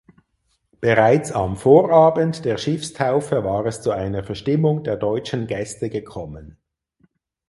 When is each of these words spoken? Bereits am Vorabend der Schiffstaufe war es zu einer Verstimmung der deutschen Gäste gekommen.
Bereits 0.79 1.31
am 1.31 1.57
Vorabend 1.57 2.43
der 2.43 2.57
Schiffstaufe 2.57 3.43
war 3.43 3.67
es 3.67 3.83
zu 3.83 3.91
einer 3.91 4.23
Verstimmung 4.23 4.83
der 4.83 4.97
deutschen 4.97 5.45
Gäste 5.45 5.91
gekommen. 5.91 6.57